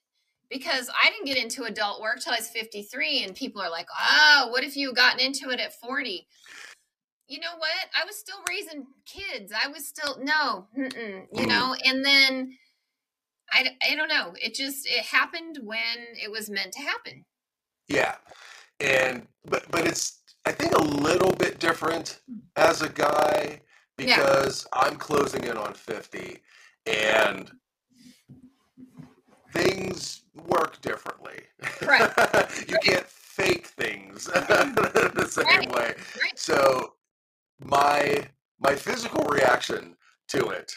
[0.50, 3.87] Because I didn't get into adult work till I was 53, and people are like,
[4.00, 6.26] oh, what if you gotten into it at 40?
[7.28, 7.68] You know what?
[8.00, 9.52] I was still raising kids.
[9.52, 11.48] I was still, no, you Mm.
[11.48, 12.57] know, and then
[13.52, 14.33] I, I don't know.
[14.42, 15.78] It just, it happened when
[16.14, 17.26] it was meant to happen.
[17.88, 18.16] Yeah.
[18.81, 20.17] And but but it's
[20.48, 22.20] I think a little bit different
[22.56, 23.61] as a guy
[23.98, 24.16] Yeah.
[24.16, 26.38] because I'm closing in on 50
[26.87, 27.50] and
[29.52, 31.40] things work differently.
[31.82, 32.11] Right.
[32.66, 35.70] you can't fake things the same Right.
[35.70, 35.94] way.
[36.18, 36.38] Right.
[36.38, 36.94] So
[37.62, 38.26] my
[38.58, 39.96] my physical reaction
[40.28, 40.72] to it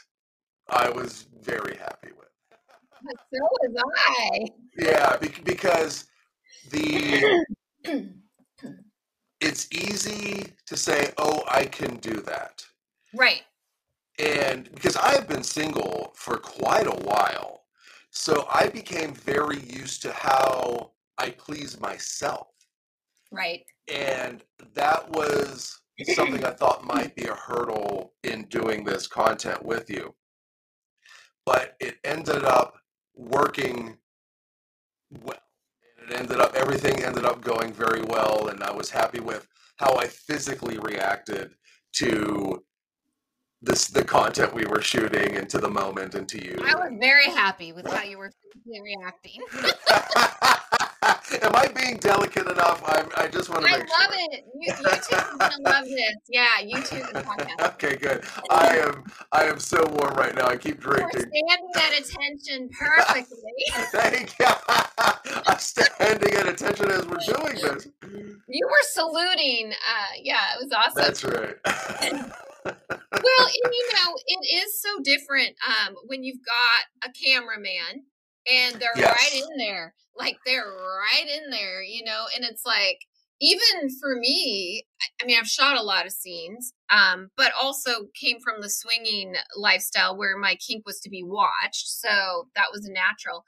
[0.68, 2.28] I was very happy with.
[3.02, 3.84] But so was
[4.20, 4.48] I.
[4.78, 6.06] Yeah, bec- because
[6.72, 7.46] the
[9.42, 12.66] it's easy to say, "Oh, I can do that."
[13.14, 13.44] right.
[14.20, 17.64] And because I have been single for quite a while,
[18.12, 22.48] so I became very used to how I please myself.
[23.32, 23.66] Right.
[23.92, 24.44] And
[24.76, 25.82] that was
[26.16, 30.16] something I thought might be a hurdle in doing this content with you.
[31.46, 32.78] But it ended up
[33.16, 33.98] working
[35.24, 35.38] well.
[36.12, 38.50] It ended up, everything ended up going very well.
[38.50, 39.48] And I was happy with
[39.78, 41.56] how I physically reacted
[41.94, 42.64] to
[43.62, 46.58] this, the content we were shooting and to the moment and to you.
[46.66, 49.42] I was very happy with how you were physically reacting.
[51.42, 52.84] Am I being delicate enough?
[52.86, 54.28] I, I just want to I love sure.
[54.32, 54.46] it.
[54.60, 56.16] You, YouTube is gonna love this.
[56.30, 57.74] Yeah, YouTube and podcast.
[57.74, 58.24] okay, good.
[58.52, 60.46] I am I am so warm right now.
[60.46, 61.08] I keep drinking.
[61.12, 63.38] We're standing at attention perfectly.
[63.92, 64.46] Thank you.
[65.48, 67.88] I'm standing at attention as we're doing this.
[68.48, 69.72] You were saluting.
[69.72, 70.94] Uh, yeah, it was awesome.
[70.96, 71.56] That's right.
[72.64, 78.04] well, and you know, it is so different um, when you've got a cameraman
[78.50, 79.18] and they're Yes.
[79.18, 83.00] right in there, like they're right in there, you know, and it's like
[83.44, 88.06] even for me, I- I mean, I've shot a lot of scenes, um, but also
[88.14, 92.88] came from the swinging lifestyle where my kink was to be watched, so that was
[92.88, 93.44] natural.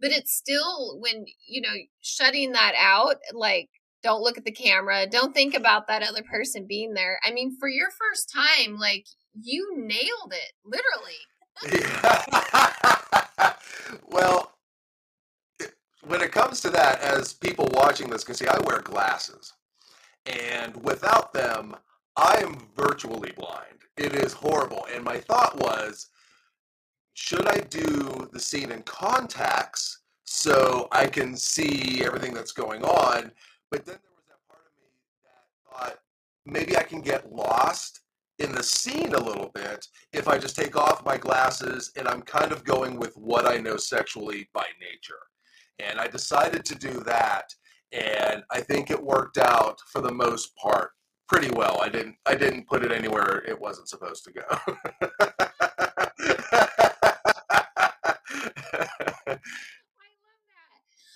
[0.00, 3.70] But it's still when you know shutting that out, like
[4.02, 7.18] don't look at the camera, don't think about that other person being there.
[7.24, 9.06] I mean, for your first time, like
[9.42, 11.18] you nailed it, literally.
[14.10, 14.52] well,
[16.06, 19.52] when it comes to that, as people watching this can see, I wear glasses.
[20.26, 21.76] And without them,
[22.16, 23.78] I am virtually blind.
[23.96, 24.86] It is horrible.
[24.94, 26.08] And my thought was,
[27.14, 33.32] should I do the scene in contacts so I can see everything that's going on?
[33.70, 34.88] But then there was that part of me
[35.24, 35.98] that thought
[36.46, 38.00] maybe I can get lost
[38.38, 42.22] in the scene a little bit if I just take off my glasses and I'm
[42.22, 45.18] kind of going with what I know sexually by nature.
[45.78, 47.44] And I decided to do that
[47.92, 50.90] and I think it worked out for the most part
[51.28, 51.80] pretty well.
[51.82, 54.42] I didn't I didn't put it anywhere it wasn't supposed to go.
[54.50, 55.38] I love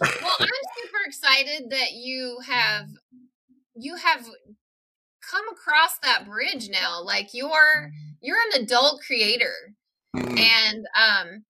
[0.00, 0.20] that.
[0.22, 2.88] Well, I'm super excited that you have
[3.74, 4.26] you have
[5.28, 7.02] come across that bridge now.
[7.02, 9.54] Like you're you're an adult creator.
[10.14, 10.38] Mhm.
[10.38, 11.44] and um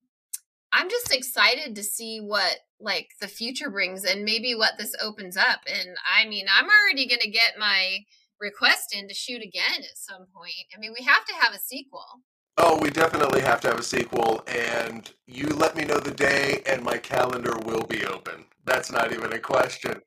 [0.73, 5.37] i'm just excited to see what like the future brings and maybe what this opens
[5.37, 7.99] up and i mean i'm already going to get my
[8.41, 11.59] request in to shoot again at some point i mean we have to have a
[11.59, 12.23] sequel
[12.59, 16.63] Oh, we definitely have to have a sequel, and you let me know the day,
[16.67, 18.45] and my calendar will be open.
[18.67, 20.01] That's not even a question.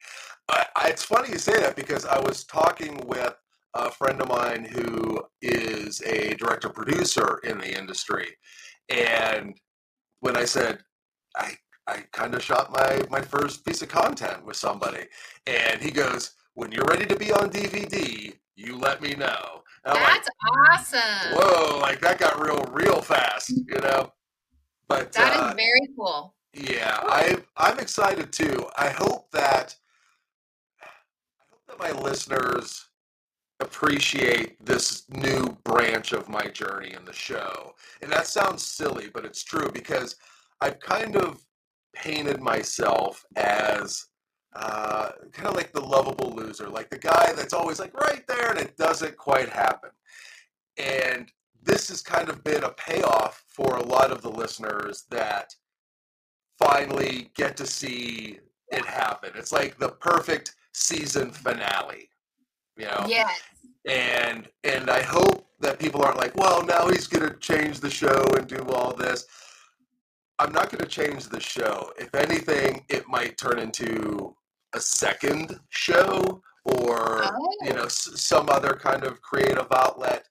[0.48, 3.34] I, I, it's funny you say that because I was talking with
[3.76, 8.30] a friend of mine who is a director producer in the industry.
[8.90, 9.56] And
[10.22, 10.80] when I said,
[11.36, 11.52] I,
[11.88, 15.06] I kind of shot my, my first piece of content with somebody,
[15.46, 19.62] and he goes, When you're ready to be on DVD, you let me know.
[19.84, 20.24] That's like,
[20.72, 21.38] awesome.
[21.38, 24.12] Whoa, like that got real, real fast, you know?
[24.88, 26.34] But that uh, is very cool.
[26.54, 28.68] Yeah, I I'm excited too.
[28.78, 29.76] I hope that
[30.82, 30.88] I
[31.52, 32.86] hope that my listeners
[33.60, 37.74] appreciate this new branch of my journey in the show.
[38.02, 40.18] And that sounds silly, but it's true because
[40.62, 41.42] I've kind of
[41.94, 44.06] painted myself as
[44.56, 48.52] uh, kind of like the lovable loser, like the guy that's always like right there
[48.52, 49.90] and it doesn't quite happen.
[50.78, 51.32] And
[51.64, 55.54] this has kind of been a payoff for a lot of the listeners that
[56.60, 58.40] finally get to see
[58.70, 59.32] it happen.
[59.36, 62.10] It's like the perfect season finale,
[62.78, 63.06] you know?
[63.08, 63.42] Yes.
[63.88, 67.90] And and I hope that people aren't like, well, now he's going to change the
[67.90, 69.26] show and do all this.
[70.40, 71.92] I'm not going to change the show.
[71.98, 74.36] If anything, it might turn into
[74.74, 77.54] a second show or oh.
[77.62, 80.26] you know some other kind of creative outlet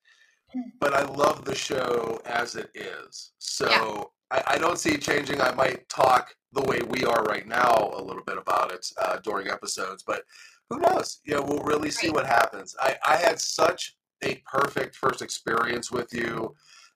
[0.81, 3.33] but I love the show as it is.
[3.39, 4.39] So yeah.
[4.39, 5.41] I, I, don't see it changing.
[5.41, 9.19] I might talk the way we are right now a little bit about it uh,
[9.19, 10.23] during episodes, but
[10.71, 11.21] who knows?
[11.27, 12.75] Know, we'll really see what happens.
[12.81, 16.55] I, I had such a perfect first experience with you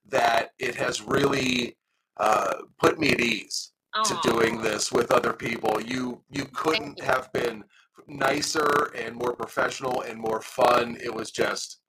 [0.09, 1.76] that it has really
[2.18, 4.04] uh, put me at ease Aww.
[4.04, 5.81] to doing this with other people.
[5.81, 7.04] You you couldn't you.
[7.04, 7.64] have been
[8.07, 10.96] nicer and more professional and more fun.
[11.02, 11.81] It was just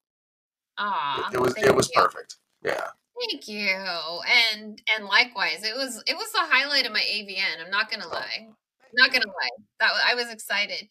[0.78, 2.02] Aw, it, it was it was you.
[2.02, 2.36] perfect.
[2.64, 2.88] Yeah.
[3.30, 3.68] Thank you.
[3.68, 7.64] And and likewise, it was it was the highlight of my AVN.
[7.64, 8.14] I'm not gonna oh.
[8.14, 8.48] lie.
[8.94, 9.50] Not gonna lie.
[9.80, 10.88] That I was excited.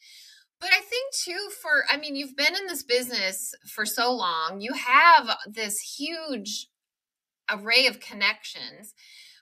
[0.60, 4.60] But I think too for I mean, you've been in this business for so long.
[4.60, 6.68] You have this huge
[7.50, 8.94] array of connections.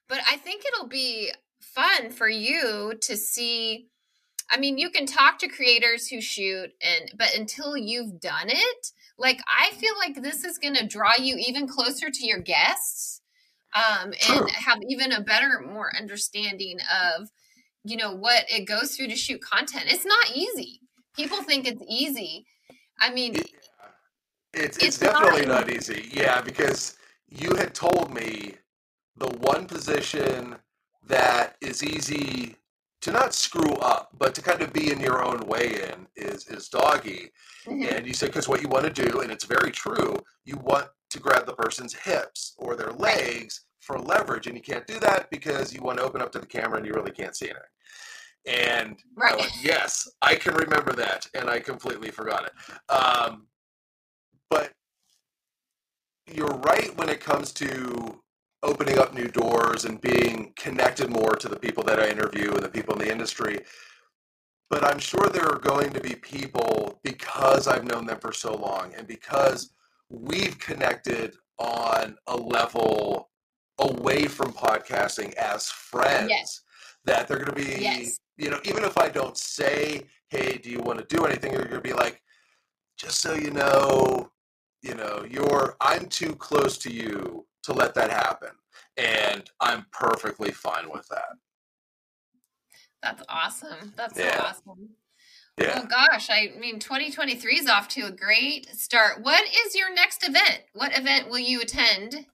[0.08, 3.88] But I think it'll be fun for you to see
[4.48, 8.92] I mean, you can talk to creators who shoot and but until you've done it,
[9.18, 13.22] like I feel like this is going to draw you even closer to your guests
[13.74, 17.28] um, and have even a better, more understanding of,
[17.84, 19.84] you know, what it goes through to shoot content.
[19.88, 20.80] It's not easy.
[21.16, 22.46] People think it's easy.
[23.00, 23.42] I mean, yeah.
[24.54, 26.08] it's, it's, it's definitely not, not easy.
[26.12, 26.96] Yeah, because
[27.28, 28.54] you had told me
[29.16, 30.56] the one position
[31.06, 32.56] that is easy
[33.02, 36.48] to not screw up, but to kind of be in your own way in is
[36.48, 37.30] is doggy.
[37.66, 37.96] Mm-hmm.
[37.96, 40.88] And you said because what you want to do, and it's very true, you want
[41.10, 45.30] to grab the person's hips or their legs for leverage, and you can't do that
[45.30, 47.62] because you want to open up to the camera and you really can't see anything.
[48.46, 49.40] And right.
[49.40, 52.92] I yes, I can remember that, and I completely forgot it.
[52.92, 53.46] Um,
[54.50, 54.72] but
[56.32, 58.20] you're right when it comes to
[58.62, 62.62] opening up new doors and being connected more to the people that I interview and
[62.62, 63.60] the people in the industry.
[64.68, 68.54] But I'm sure there are going to be people because I've known them for so
[68.54, 69.70] long and because
[70.10, 73.30] we've connected on a level
[73.78, 76.60] away from podcasting as friends yes.
[77.04, 78.18] that they're going to be, yes.
[78.36, 81.52] You know, even if I don't say, hey, do you want to do anything?
[81.52, 82.22] You're going to be like,
[82.98, 84.30] just so you know,
[84.82, 88.50] you know, you're, I'm too close to you to let that happen.
[88.96, 91.36] And I'm perfectly fine with that.
[93.02, 93.92] That's awesome.
[93.96, 94.36] That's yeah.
[94.36, 94.88] so awesome.
[95.58, 95.80] Oh, yeah.
[95.82, 99.22] Oh gosh, I mean 2023 is off to a great start.
[99.22, 100.62] What is your next event?
[100.74, 102.26] What event will you attend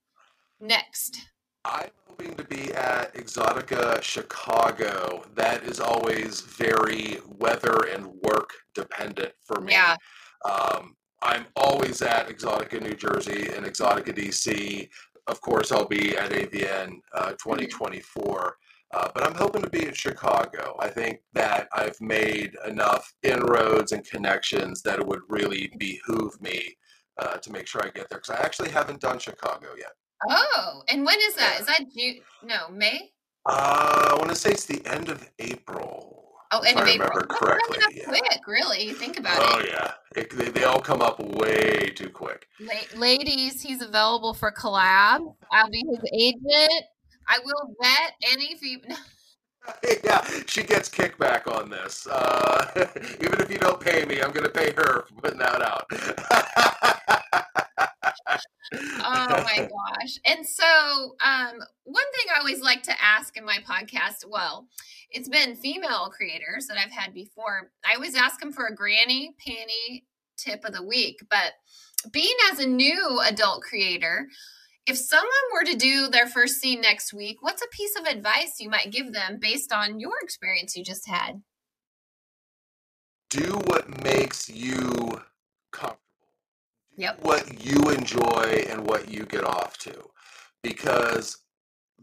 [0.60, 1.20] next?
[1.64, 5.25] I'm hoping to be at Exotica Chicago.
[5.35, 9.72] That is always very weather and work dependent for me.
[9.72, 9.96] Yeah.
[10.44, 14.88] Um, I'm always at Exotica New Jersey and Exotica DC
[15.27, 18.57] of course, I'll be at AVN uh, 2024.
[18.94, 20.77] Uh, but I'm hoping to be in Chicago.
[20.79, 26.76] I think that I've made enough inroads and connections that it would really behoove me
[27.18, 29.93] uh, to make sure I get there because I actually haven't done Chicago yet.
[30.29, 31.55] Oh, and when is that?
[31.55, 31.61] Yeah.
[31.61, 32.20] Is that June?
[32.45, 33.12] No, May?
[33.47, 36.35] Uh, I want to say it's the end of April.
[36.53, 37.09] Oh, end of April.
[37.09, 37.79] remember correctly.
[37.81, 38.05] That's yeah.
[38.05, 38.93] quick, really.
[38.93, 39.68] Think about oh, it.
[39.68, 42.47] Oh yeah, it, they, they all come up way too quick.
[42.61, 45.35] La- ladies, he's available for collab.
[45.51, 46.85] I'll be his agent.
[47.29, 48.97] I will vet any female.
[50.05, 52.07] yeah, she gets kickback on this.
[52.07, 52.66] Uh,
[53.20, 55.87] even if you don't pay me, I'm going to pay her for putting that out.
[58.29, 60.18] oh my gosh.
[60.25, 64.66] And so, um, one thing I always like to ask in my podcast, well,
[65.11, 67.70] it's been female creators that I've had before.
[67.85, 70.05] I always ask them for a granny panty
[70.37, 71.20] tip of the week.
[71.29, 71.53] But
[72.11, 74.27] being as a new adult creator,
[74.87, 78.57] if someone were to do their first scene next week, what's a piece of advice
[78.59, 81.43] you might give them based on your experience you just had?
[83.31, 85.23] Do what makes you
[85.70, 86.11] comfortable.
[86.97, 87.20] Yep.
[87.22, 89.95] What you enjoy and what you get off to.
[90.62, 91.38] Because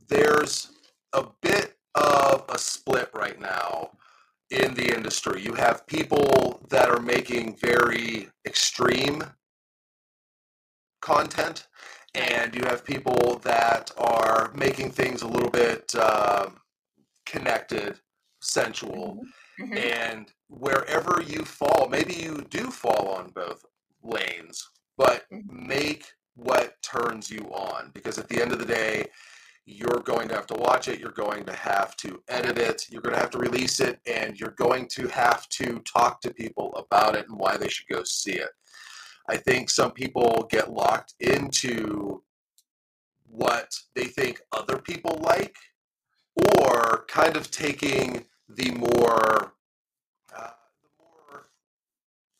[0.08, 0.72] there's
[1.14, 3.92] a bit of a split right now
[4.52, 5.42] in the industry.
[5.44, 9.24] You have people that are making very extreme
[11.02, 11.68] content,
[12.16, 16.48] and you have people that are making things a little bit uh,
[17.26, 18.00] connected,
[18.42, 19.22] sensual,
[19.60, 19.78] Mm-hmm.
[19.78, 23.66] and wherever you fall, maybe you do fall on both
[24.02, 24.70] lanes,
[25.00, 25.68] but Mhm.
[25.68, 29.10] make what turns you on because at the end of the day,
[29.66, 33.02] you're going to have to watch it, you're going to have to edit it, you're
[33.02, 36.76] going to have to release it, and you're going to have to talk to people
[36.76, 38.50] about it and why they should go see it.
[39.30, 42.24] I think some people get locked into
[43.26, 45.56] what they think other people like
[46.58, 49.54] or kind of taking the more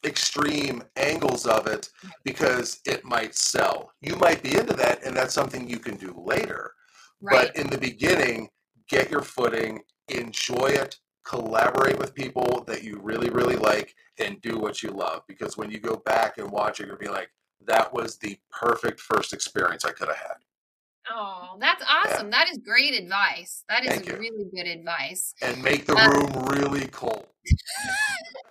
[0.06, 1.90] extreme angles of it
[2.24, 3.92] because it might sell.
[4.02, 6.74] You might be into that and that's something you can do later.
[7.22, 7.48] Right.
[7.48, 8.50] But in the beginning,
[8.88, 14.58] get your footing, enjoy it, collaborate with people that you really, really like, and do
[14.58, 15.24] what you love.
[15.28, 17.30] Because when you go back and watch it, you'll be like,
[17.68, 20.38] that was the perfect first experience I could have had.
[21.12, 22.30] Oh, that's awesome.
[22.30, 23.64] That is great advice.
[23.68, 25.34] That is really good advice.
[25.42, 27.28] And make the Uh, room really cold.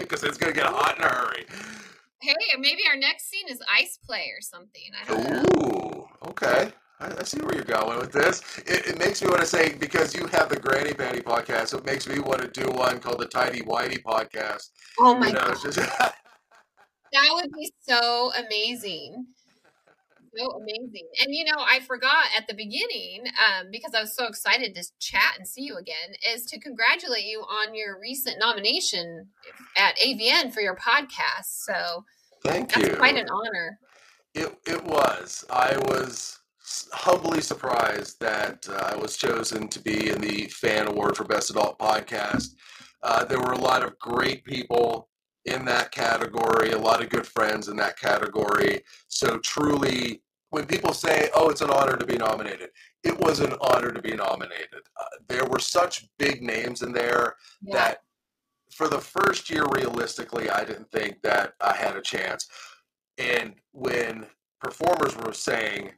[0.00, 1.46] Because it's going to get hot in a hurry.
[2.20, 4.82] Hey, maybe our next scene is ice play or something.
[5.00, 6.08] I don't know.
[6.22, 6.72] Ooh, okay.
[7.00, 8.42] I, I see where you're going with this.
[8.66, 11.84] It, it makes me want to say because you have the Granny Panty podcast, it
[11.84, 14.68] makes me want to do one called the Tidy Whitey podcast.
[14.98, 15.76] Oh my you know, god, just
[17.12, 19.26] that would be so amazing.
[20.36, 21.08] So amazing.
[21.22, 24.84] And you know, I forgot at the beginning, um, because I was so excited to
[25.00, 29.28] chat and see you again, is to congratulate you on your recent nomination
[29.76, 31.64] at AVN for your podcast.
[31.64, 32.04] So
[32.44, 32.96] thank that's you.
[32.96, 33.78] quite an honor.
[34.34, 35.44] It it was.
[35.50, 36.38] I was
[36.92, 41.50] humbly surprised that uh, I was chosen to be in the fan award for best
[41.50, 42.54] adult podcast.
[43.02, 45.09] Uh, there were a lot of great people
[45.44, 48.82] in that category, a lot of good friends in that category.
[49.08, 52.70] So truly, when people say, "Oh, it's an honor to be nominated,"
[53.04, 54.82] it was an honor to be nominated.
[54.98, 57.74] Uh, there were such big names in there Yeah.
[57.76, 58.02] that
[58.72, 62.46] for the first year realistically i didn't think that i had a chance
[63.18, 64.24] and when
[64.60, 65.92] performers were saying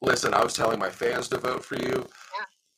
[0.00, 2.08] listen i was telling my fans to vote for you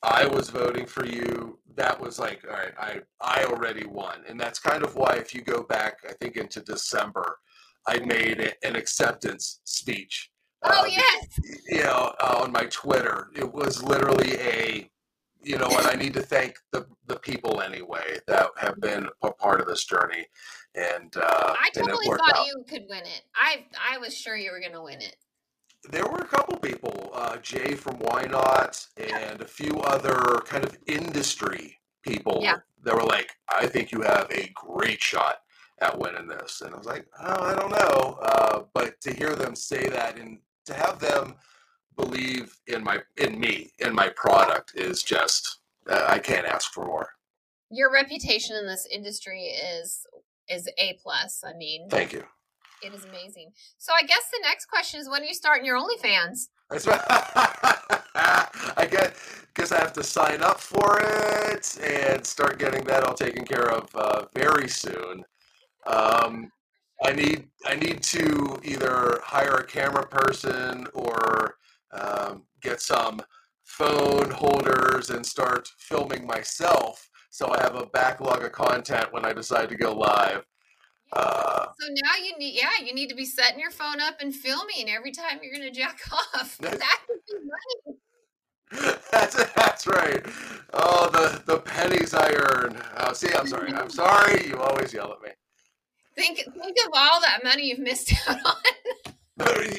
[0.07, 4.41] i was voting for you that was like all right i i already won and
[4.41, 7.39] that's kind of why if you go back i think into december
[7.87, 10.31] i made an acceptance speech
[10.65, 11.39] Oh uh, yes.
[11.69, 13.29] you know, uh, on my Twitter.
[13.35, 14.91] It was literally a,
[15.43, 19.31] you know what, I need to thank the, the people anyway that have been a
[19.33, 20.27] part of this journey.
[20.75, 22.47] And, uh, I totally worked thought out.
[22.47, 23.23] you could win it.
[23.35, 25.17] I I was sure you were going to win it.
[25.91, 30.65] There were a couple people, uh, Jay from Why Not, and a few other kind
[30.65, 32.57] of industry people Yeah.
[32.83, 35.43] that were like, I think you have a great shot
[35.81, 36.61] at winning this.
[36.63, 38.19] And I was like, oh, I don't know.
[38.23, 41.37] Uh, but to hear them say that and to have them
[41.97, 46.85] believe in my in me in my product is just uh, I can't ask for
[46.85, 47.09] more.
[47.71, 50.07] Your reputation in this industry is
[50.49, 51.43] is a plus.
[51.45, 52.25] I mean, Thank you.
[52.83, 53.53] It is amazing.
[53.79, 56.49] So I guess the next question is when are you starting your OnlyFans?
[56.71, 56.79] I
[59.55, 63.71] guess I have to sign up for it and start getting that all taken care
[63.71, 65.25] of uh, very soon.
[65.87, 66.51] Um,
[67.05, 71.57] I need I need to either hire a camera person or
[71.93, 73.21] um, get some
[73.65, 79.35] phone holders and start filming myself so I have a backlog of content when I
[79.35, 80.43] decide to go live.
[81.13, 84.35] Uh, So now you need, yeah, you need to be setting your phone up and
[84.35, 86.59] filming every time you're going to jack off.
[86.59, 87.99] That would be money.
[89.13, 90.25] that's that's right.
[90.75, 92.83] Oh, the the pennies I earn.
[92.97, 93.73] Oh, see, I'm sorry.
[93.73, 94.45] I'm sorry.
[94.47, 95.29] You always yell at me.
[96.17, 98.55] Think think of all that money you've missed out on.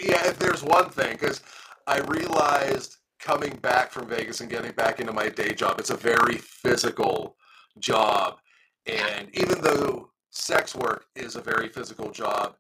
[0.02, 1.42] yeah, if there's one thing, because
[1.86, 5.98] I realized coming back from Vegas and getting back into my day job, it's a
[5.98, 7.36] very physical
[7.80, 8.38] job.
[8.86, 12.56] And even though sex work is a very physical job,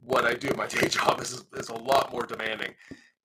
[0.00, 2.74] what I do my day job is, is a lot more demanding.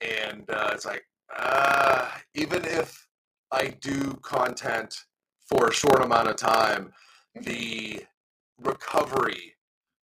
[0.01, 1.03] And uh, it's like,
[1.35, 3.07] uh, even if
[3.51, 4.95] I do content
[5.47, 6.91] for a short amount of time,
[7.35, 8.03] the
[8.61, 9.53] recovery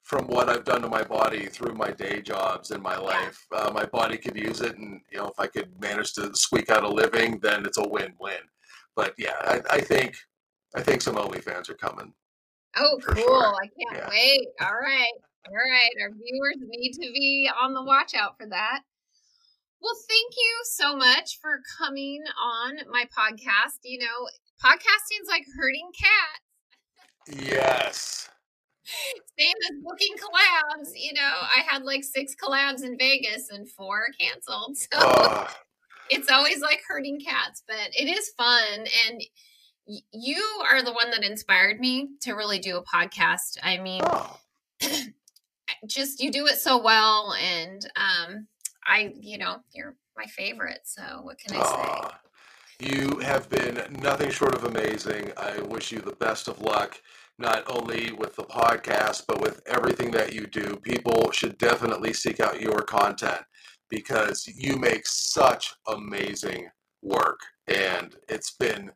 [0.03, 3.45] from what I've done to my body through my day jobs in my life.
[3.51, 6.71] Uh, my body could use it, and you know, if I could manage to squeak
[6.71, 8.41] out a living, then it's a win-win.
[8.95, 10.15] But yeah, I, I think
[10.77, 12.13] I think some OnlyFans are coming.
[12.77, 13.17] Oh, cool!
[13.17, 13.55] Sure.
[13.55, 14.09] I can't yeah.
[14.09, 14.49] wait.
[14.61, 15.13] All right,
[15.47, 15.91] all right.
[16.03, 18.81] Our viewers need to be on the watch out for that.
[19.81, 23.81] Well, thank you so much for coming on my podcast.
[23.85, 24.29] You know,
[24.65, 27.45] podcasting's like herding cats.
[27.47, 28.31] Yes.
[29.39, 30.91] Same as booking collabs.
[30.97, 34.77] You know, I had like six collabs in Vegas and four canceled.
[34.93, 35.49] So uh.
[36.11, 38.87] it's always like herding cats, but it is fun.
[39.09, 39.23] And
[39.87, 43.59] you are the one that inspired me to really do a podcast.
[43.63, 44.39] I mean, oh.
[45.87, 47.35] just you do it so well.
[47.35, 48.47] And um,
[48.87, 50.81] I, you know, you're my favorite.
[50.85, 52.15] So what can I say?
[52.81, 55.33] You have been nothing short of amazing.
[55.37, 57.01] I wish you the best of luck,
[57.39, 60.77] not only with the podcast, but with everything that you do.
[60.83, 63.43] People should definitely seek out your content
[63.89, 66.69] because you make such amazing
[67.01, 67.41] work.
[67.69, 68.91] And it's been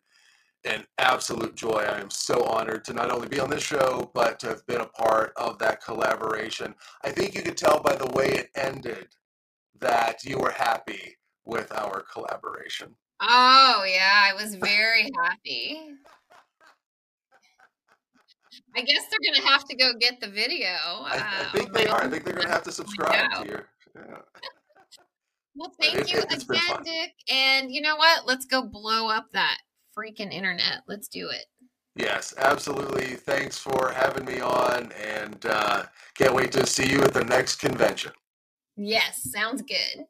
[0.64, 1.84] an absolute joy.
[1.88, 4.80] I am so honored to not only be on this show, but to have been
[4.80, 6.74] a part of that collaboration.
[7.04, 9.08] I think you could tell by the way it ended
[9.80, 12.94] that you were happy with our collaboration.
[13.20, 15.80] Oh, yeah, I was very happy.
[18.76, 20.68] I guess they're going to have to go get the video.
[20.68, 22.02] I, I uh, think they are.
[22.02, 23.68] I think they're going to have to subscribe to your.
[23.94, 24.18] Yeah.
[25.56, 27.12] Well, thank it, you it, again, Dick.
[27.28, 28.26] And you know what?
[28.26, 29.58] Let's go blow up that
[29.98, 30.82] freaking internet.
[30.86, 31.46] Let's do it.
[31.96, 33.16] Yes, absolutely.
[33.16, 35.84] Thanks for having me on, and uh,
[36.14, 38.12] can't wait to see you at the next convention.
[38.76, 40.06] Yes, sounds good.